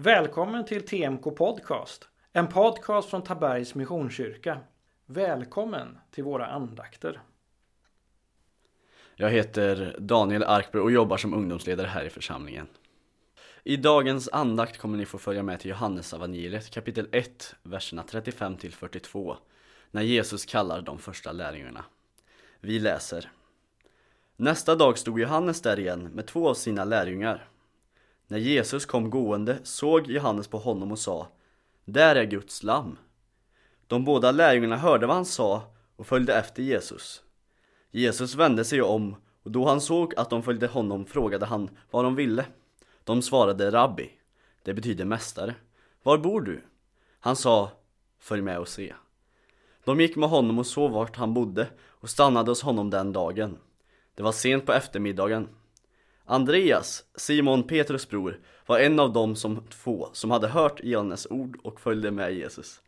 Välkommen 0.00 0.64
till 0.64 0.86
TMK 0.86 1.36
Podcast, 1.36 2.08
en 2.32 2.48
podcast 2.48 3.10
från 3.10 3.22
Tabergs 3.22 3.74
Missionskyrka. 3.74 4.60
Välkommen 5.06 5.98
till 6.10 6.24
våra 6.24 6.46
andakter. 6.46 7.20
Jag 9.16 9.30
heter 9.30 9.96
Daniel 9.98 10.42
Arkberg 10.42 10.82
och 10.82 10.92
jobbar 10.92 11.16
som 11.16 11.34
ungdomsledare 11.34 11.86
här 11.86 12.04
i 12.04 12.10
församlingen. 12.10 12.66
I 13.64 13.76
dagens 13.76 14.28
andakt 14.32 14.78
kommer 14.78 14.98
ni 14.98 15.06
få 15.06 15.18
följa 15.18 15.42
med 15.42 15.60
till 15.60 15.70
Johannes 15.70 16.12
evangeliet 16.14 16.70
kapitel 16.70 17.08
1, 17.12 17.54
verserna 17.62 18.02
35 18.02 18.56
till 18.56 18.72
42, 18.72 19.36
när 19.90 20.02
Jesus 20.02 20.44
kallar 20.44 20.82
de 20.82 20.98
första 20.98 21.32
lärjungarna. 21.32 21.84
Vi 22.60 22.78
läser. 22.78 23.30
Nästa 24.36 24.74
dag 24.74 24.98
stod 24.98 25.20
Johannes 25.20 25.62
där 25.62 25.78
igen 25.78 26.10
med 26.14 26.26
två 26.26 26.48
av 26.48 26.54
sina 26.54 26.84
lärjungar. 26.84 27.48
När 28.30 28.38
Jesus 28.38 28.86
kom 28.86 29.10
gående 29.10 29.58
såg 29.62 30.06
Johannes 30.06 30.48
på 30.48 30.58
honom 30.58 30.92
och 30.92 30.98
sa 30.98 31.28
Där 31.84 32.16
är 32.16 32.24
Guds 32.24 32.62
lamm. 32.62 32.98
De 33.86 34.04
båda 34.04 34.32
lärjungarna 34.32 34.76
hörde 34.76 35.06
vad 35.06 35.16
han 35.16 35.24
sa 35.24 35.62
och 35.96 36.06
följde 36.06 36.34
efter 36.34 36.62
Jesus. 36.62 37.22
Jesus 37.90 38.34
vände 38.34 38.64
sig 38.64 38.82
om 38.82 39.16
och 39.42 39.50
då 39.50 39.68
han 39.68 39.80
såg 39.80 40.14
att 40.14 40.30
de 40.30 40.42
följde 40.42 40.66
honom 40.66 41.06
frågade 41.06 41.46
han 41.46 41.70
vad 41.90 42.04
de 42.04 42.14
ville. 42.14 42.44
De 43.04 43.22
svarade 43.22 43.70
Rabbi, 43.70 44.10
det 44.62 44.74
betyder 44.74 45.04
mästare. 45.04 45.54
Var 46.02 46.18
bor 46.18 46.40
du? 46.40 46.64
Han 47.20 47.36
sa 47.36 47.70
Följ 48.18 48.42
med 48.42 48.58
och 48.58 48.68
se. 48.68 48.94
De 49.84 50.00
gick 50.00 50.16
med 50.16 50.28
honom 50.28 50.58
och 50.58 50.66
såg 50.66 50.90
vart 50.90 51.16
han 51.16 51.34
bodde 51.34 51.66
och 51.86 52.10
stannade 52.10 52.50
hos 52.50 52.62
honom 52.62 52.90
den 52.90 53.12
dagen. 53.12 53.58
Det 54.14 54.22
var 54.22 54.32
sent 54.32 54.66
på 54.66 54.72
eftermiddagen. 54.72 55.48
Andreas, 56.30 57.04
Simon 57.16 57.62
Petrus 57.62 58.08
bror, 58.08 58.40
var 58.66 58.78
en 58.78 58.98
av 58.98 59.12
dem 59.12 59.36
som 59.36 59.66
två 59.68 60.08
som 60.12 60.30
hade 60.30 60.48
hört 60.48 60.80
Johannes 60.84 61.26
ord 61.30 61.58
och 61.62 61.80
följde 61.80 62.10
med 62.10 62.34
Jesus. 62.34 62.80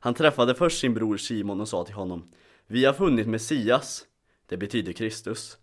Han 0.00 0.14
träffade 0.14 0.54
först 0.54 0.80
sin 0.80 0.94
bror 0.94 1.16
Simon 1.16 1.60
och 1.60 1.68
sa 1.68 1.84
till 1.84 1.94
honom 1.94 2.30
Vi 2.66 2.84
har 2.84 2.92
funnit 2.92 3.26
Messias, 3.26 4.06
det 4.46 4.56
betyder 4.56 4.92
Kristus. 4.92 5.58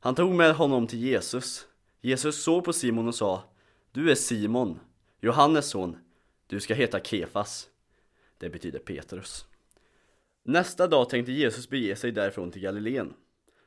Han 0.00 0.14
tog 0.14 0.34
med 0.34 0.54
honom 0.54 0.86
till 0.86 0.98
Jesus. 0.98 1.66
Jesus 2.00 2.42
såg 2.42 2.64
på 2.64 2.72
Simon 2.72 3.08
och 3.08 3.14
sa 3.14 3.44
Du 3.92 4.10
är 4.10 4.14
Simon, 4.14 4.80
Johannes 5.20 5.66
son, 5.66 5.96
du 6.46 6.60
ska 6.60 6.74
heta 6.74 7.00
Kefas. 7.00 7.68
Det 8.38 8.50
betyder 8.50 8.78
Petrus. 8.78 9.46
Nästa 10.42 10.86
dag 10.86 11.08
tänkte 11.08 11.32
Jesus 11.32 11.68
bege 11.68 11.96
sig 11.96 12.12
därifrån 12.12 12.50
till 12.50 12.62
Galileen. 12.62 13.14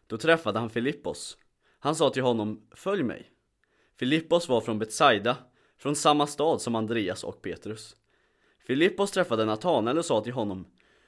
Då 0.08 0.18
träffade 0.18 0.60
han 0.60 0.70
Filippos. 0.70 1.38
Han 1.80 1.96
sa 1.96 2.10
till 2.10 2.24
honom, 2.24 2.68
följ 2.72 3.04
mig. 3.04 3.32
Filippos 4.00 4.50
var 4.50 4.62
från 4.62 4.80
Betsaida, 4.80 5.38
från 5.78 5.96
samma 5.96 6.28
stad 6.28 6.62
som 6.62 6.76
Andreas 6.76 7.24
och 7.24 7.42
Petrus. 7.42 7.96
Filippos 8.68 9.12
träffade 9.12 9.46
Natanael 9.46 9.98
och 9.98 10.06
sa 10.06 10.22
till 10.24 10.34
honom, 10.34 10.68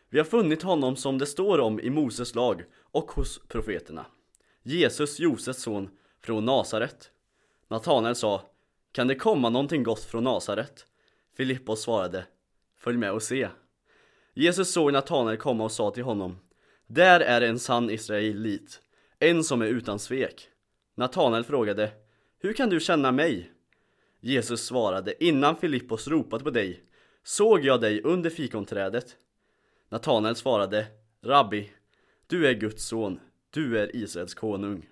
vi 0.10 0.18
har 0.18 0.26
funnit 0.26 0.64
honom 0.64 0.96
som 0.96 1.18
det 1.18 1.26
står 1.26 1.60
om 1.60 1.80
i 1.80 1.90
Moses 1.90 2.36
lag 2.36 2.64
och 2.92 3.12
hos 3.12 3.42
profeterna. 3.48 4.06
Jesus, 4.64 5.20
Josefs 5.20 5.62
son, 5.62 5.90
från 6.22 6.46
Nasaret. 6.46 7.12
Natanael 7.68 8.16
sa, 8.16 8.42
kan 8.92 9.08
det 9.08 9.16
komma 9.16 9.50
någonting 9.50 9.84
gott 9.84 10.04
från 10.04 10.24
Nasaret? 10.24 10.86
Filippos 11.38 11.82
svarade, 11.82 12.26
följ 12.78 12.98
med 12.98 13.12
och 13.12 13.24
se. 13.24 13.50
Jesus 14.34 14.72
såg 14.72 14.94
Natanael 14.94 15.38
komma 15.38 15.64
och 15.64 15.72
sa 15.72 15.92
till 15.92 16.04
honom, 16.04 16.40
där 16.88 17.20
är 17.20 17.42
en 17.42 17.60
sann 17.60 17.90
israelit, 17.90 18.82
en 19.20 19.44
som 19.44 19.62
är 19.62 19.66
utan 19.66 20.00
svek. 20.00 20.50
Natanael 21.00 21.44
frågade, 21.44 21.92
hur 22.40 22.54
kan 22.54 22.70
du 22.70 22.80
känna 22.80 23.12
mig? 23.12 23.52
Jesus 24.20 24.66
svarade, 24.66 25.24
innan 25.24 25.56
Filippos 25.56 26.08
ropat 26.08 26.44
på 26.44 26.50
dig, 26.50 26.84
såg 27.24 27.66
jag 27.66 27.82
dig 27.82 28.02
under 28.02 28.30
fikonträdet. 28.30 29.18
Natanael 29.90 30.36
svarade, 30.36 30.88
Rabbi, 31.22 31.72
du 32.28 32.48
är 32.48 32.54
Guds 32.54 32.88
son, 32.88 33.20
du 33.50 33.80
är 33.80 33.96
Israels 33.96 34.34
konung. 34.34 34.90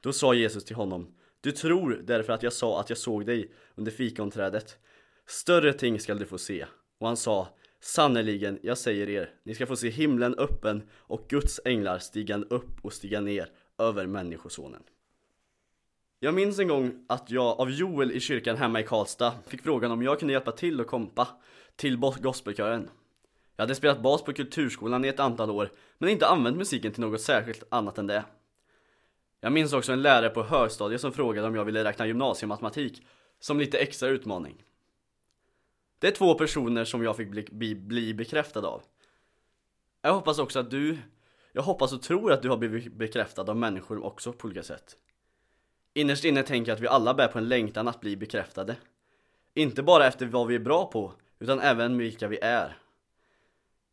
Då 0.00 0.12
sa 0.12 0.34
Jesus 0.34 0.64
till 0.64 0.76
honom, 0.76 1.14
du 1.40 1.52
tror 1.52 2.02
därför 2.04 2.32
att 2.32 2.42
jag 2.42 2.52
sa 2.52 2.80
att 2.80 2.88
jag 2.88 2.98
såg 2.98 3.26
dig 3.26 3.52
under 3.74 3.92
fikonträdet. 3.92 4.78
Större 5.26 5.72
ting 5.72 6.00
skall 6.00 6.18
du 6.18 6.26
få 6.26 6.38
se. 6.38 6.66
Och 6.98 7.06
han 7.06 7.16
sa, 7.16 7.48
sannerligen, 7.80 8.58
jag 8.62 8.78
säger 8.78 9.08
er, 9.08 9.30
ni 9.42 9.54
ska 9.54 9.66
få 9.66 9.76
se 9.76 9.88
himlen 9.88 10.34
öppen 10.34 10.82
och 10.92 11.26
Guds 11.28 11.60
änglar 11.64 11.98
stiga 11.98 12.36
upp 12.36 12.84
och 12.84 12.92
stiga 12.92 13.20
ner 13.20 13.50
över 13.78 14.06
människosonen. 14.06 14.82
Jag 16.20 16.34
minns 16.34 16.58
en 16.58 16.68
gång 16.68 17.04
att 17.08 17.30
jag 17.30 17.60
av 17.60 17.70
Joel 17.70 18.12
i 18.12 18.20
kyrkan 18.20 18.56
hemma 18.56 18.80
i 18.80 18.82
Karlstad 18.82 19.34
fick 19.46 19.62
frågan 19.62 19.90
om 19.90 20.02
jag 20.02 20.18
kunde 20.18 20.32
hjälpa 20.32 20.52
till 20.52 20.80
och 20.80 20.86
kompa 20.86 21.28
till 21.76 21.96
gospelkören. 21.96 22.90
Jag 23.56 23.62
hade 23.62 23.74
spelat 23.74 24.02
bas 24.02 24.22
på 24.22 24.32
kulturskolan 24.32 25.04
i 25.04 25.08
ett 25.08 25.20
antal 25.20 25.50
år, 25.50 25.72
men 25.98 26.10
inte 26.10 26.26
använt 26.26 26.56
musiken 26.56 26.92
till 26.92 27.00
något 27.00 27.20
särskilt 27.20 27.64
annat 27.68 27.98
än 27.98 28.06
det. 28.06 28.24
Jag 29.40 29.52
minns 29.52 29.72
också 29.72 29.92
en 29.92 30.02
lärare 30.02 30.30
på 30.30 30.42
högstadiet 30.42 31.00
som 31.00 31.12
frågade 31.12 31.48
om 31.48 31.54
jag 31.54 31.64
ville 31.64 31.84
räkna 31.84 32.06
gymnasiematematik 32.06 33.06
som 33.40 33.58
lite 33.58 33.78
extra 33.78 34.08
utmaning. 34.08 34.64
Det 35.98 36.06
är 36.06 36.12
två 36.12 36.34
personer 36.34 36.84
som 36.84 37.02
jag 37.02 37.16
fick 37.16 37.30
bli, 37.30 37.46
bli, 37.50 37.74
bli 37.74 38.14
bekräftad 38.14 38.66
av. 38.66 38.82
Jag 40.02 40.14
hoppas 40.14 40.38
också 40.38 40.58
att 40.58 40.70
du, 40.70 40.98
jag 41.52 41.62
hoppas 41.62 41.92
och 41.92 42.02
tror 42.02 42.32
att 42.32 42.42
du 42.42 42.48
har 42.48 42.56
blivit 42.56 42.92
bekräftad 42.92 43.42
av 43.42 43.56
människor 43.56 44.04
också 44.04 44.32
på 44.32 44.46
olika 44.46 44.62
sätt. 44.62 44.96
Innerst 45.98 46.24
inne 46.24 46.42
tänker 46.42 46.70
jag 46.70 46.76
att 46.76 46.82
vi 46.82 46.88
alla 46.88 47.14
bär 47.14 47.28
på 47.28 47.38
en 47.38 47.48
längtan 47.48 47.88
att 47.88 48.00
bli 48.00 48.16
bekräftade. 48.16 48.76
Inte 49.54 49.82
bara 49.82 50.06
efter 50.06 50.26
vad 50.26 50.46
vi 50.46 50.54
är 50.54 50.58
bra 50.60 50.86
på, 50.86 51.12
utan 51.38 51.60
även 51.60 51.98
vilka 51.98 52.28
vi 52.28 52.38
är. 52.38 52.78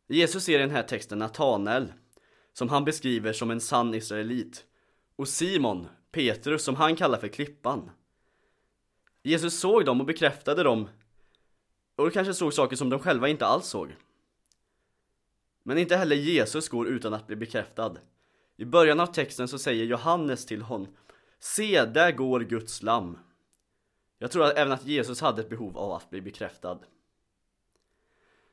Jesus 0.08 0.44
ser 0.44 0.58
i 0.58 0.62
den 0.62 0.70
här 0.70 0.82
texten 0.82 1.18
Natanael, 1.18 1.92
som 2.52 2.68
han 2.68 2.84
beskriver 2.84 3.32
som 3.32 3.50
en 3.50 3.60
sann 3.60 3.94
israelit, 3.94 4.64
och 5.16 5.28
Simon, 5.28 5.88
Petrus, 6.12 6.62
som 6.62 6.76
han 6.76 6.96
kallar 6.96 7.18
för 7.18 7.28
klippan. 7.28 7.90
Jesus 9.22 9.60
såg 9.60 9.84
dem 9.84 10.00
och 10.00 10.06
bekräftade 10.06 10.62
dem, 10.62 10.88
och 11.96 12.12
kanske 12.12 12.34
såg 12.34 12.54
saker 12.54 12.76
som 12.76 12.90
de 12.90 13.00
själva 13.00 13.28
inte 13.28 13.46
alls 13.46 13.66
såg. 13.66 13.96
Men 15.62 15.78
inte 15.78 15.96
heller 15.96 16.16
Jesus 16.16 16.68
går 16.68 16.88
utan 16.88 17.14
att 17.14 17.26
bli 17.26 17.36
bekräftad. 17.36 17.96
I 18.56 18.64
början 18.64 19.00
av 19.00 19.06
texten 19.06 19.48
så 19.48 19.58
säger 19.58 19.84
Johannes 19.84 20.46
till 20.46 20.62
honom 20.62 20.88
Se, 21.38 21.84
där 21.84 22.12
går 22.12 22.40
Guds 22.40 22.82
lamm. 22.82 23.18
Jag 24.18 24.30
tror 24.30 24.44
att 24.44 24.56
även 24.56 24.72
att 24.72 24.86
Jesus 24.86 25.20
hade 25.20 25.42
ett 25.42 25.48
behov 25.48 25.78
av 25.78 25.92
att 25.92 26.10
bli 26.10 26.20
bekräftad. 26.20 26.78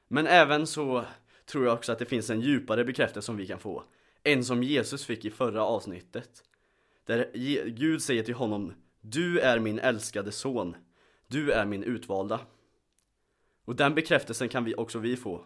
Men 0.07 0.27
även 0.27 0.67
så 0.67 1.05
tror 1.45 1.65
jag 1.65 1.73
också 1.73 1.91
att 1.91 1.99
det 1.99 2.05
finns 2.05 2.29
en 2.29 2.41
djupare 2.41 2.83
bekräftelse 2.83 3.25
som 3.25 3.37
vi 3.37 3.47
kan 3.47 3.59
få. 3.59 3.83
En 4.23 4.45
som 4.45 4.63
Jesus 4.63 5.05
fick 5.05 5.25
i 5.25 5.29
förra 5.29 5.65
avsnittet. 5.65 6.43
Där 7.05 7.31
Gud 7.67 8.01
säger 8.01 8.23
till 8.23 8.33
honom 8.33 8.73
Du 9.01 9.39
är 9.39 9.59
min 9.59 9.79
älskade 9.79 10.31
son. 10.31 10.75
Du 11.27 11.51
är 11.51 11.65
min 11.65 11.83
utvalda. 11.83 12.39
Och 13.65 13.75
den 13.75 13.95
bekräftelsen 13.95 14.49
kan 14.49 14.63
vi 14.63 14.75
också 14.75 14.99
vi 14.99 15.17
få. 15.17 15.45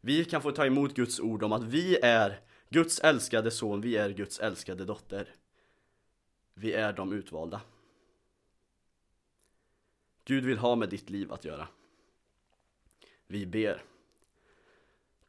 Vi 0.00 0.24
kan 0.24 0.42
få 0.42 0.50
ta 0.50 0.66
emot 0.66 0.94
Guds 0.94 1.20
ord 1.20 1.42
om 1.42 1.52
att 1.52 1.64
vi 1.64 1.96
är 2.02 2.40
Guds 2.70 3.00
älskade 3.00 3.50
son, 3.50 3.80
vi 3.80 3.96
är 3.96 4.10
Guds 4.10 4.38
älskade 4.38 4.84
dotter. 4.84 5.28
Vi 6.60 6.72
är 6.72 6.92
de 6.92 7.12
utvalda. 7.12 7.60
Gud 10.24 10.44
vill 10.44 10.58
ha 10.58 10.76
med 10.76 10.88
ditt 10.88 11.10
liv 11.10 11.32
att 11.32 11.44
göra. 11.44 11.68
Vi 13.26 13.46
ber. 13.46 13.82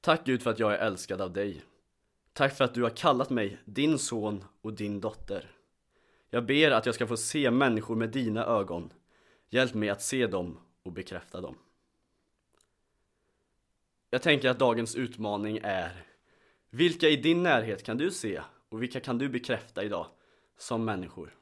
Tack 0.01 0.25
Gud 0.25 0.41
för 0.41 0.50
att 0.50 0.59
jag 0.59 0.73
är 0.73 0.78
älskad 0.78 1.22
av 1.22 1.34
dig. 1.34 1.63
Tack 2.34 2.57
för 2.57 2.66
att 2.66 2.73
du 2.73 2.84
har 2.84 2.90
kallat 2.90 3.29
mig 3.29 3.57
din 3.66 4.00
son 4.00 4.44
och 4.62 4.73
din 4.73 5.01
dotter. 5.01 5.51
Jag 6.29 6.45
ber 6.45 6.72
att 6.72 6.85
jag 6.85 6.95
ska 6.95 7.07
få 7.07 7.17
se 7.17 7.51
människor 7.51 7.96
med 7.96 8.09
dina 8.09 8.46
ögon. 8.46 8.94
Hjälp 9.50 9.73
mig 9.73 9.90
att 9.90 10.01
se 10.01 10.28
dem 10.28 10.59
och 10.84 10.91
bekräfta 10.91 11.41
dem. 11.41 11.57
Jag 14.09 14.22
tänker 14.22 14.49
att 14.49 14.59
dagens 14.59 14.96
utmaning 14.96 15.59
är 15.64 16.05
Vilka 16.70 17.09
i 17.09 17.16
din 17.16 17.43
närhet 17.43 17.84
kan 17.84 17.97
du 17.97 18.11
se 18.11 18.41
och 18.70 18.81
vilka 18.81 18.99
kan 18.99 19.17
du 19.17 19.29
bekräfta 19.29 19.84
idag 19.84 20.08
som 20.59 20.85
människor? 20.85 21.35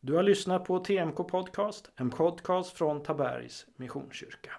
Du 0.00 0.14
har 0.14 0.22
lyssnat 0.22 0.64
på 0.64 0.78
TMK 0.78 1.16
Podcast, 1.16 1.90
en 1.96 2.10
podcast 2.10 2.70
från 2.70 3.02
Tabergs 3.02 3.66
Missionskyrka. 3.76 4.52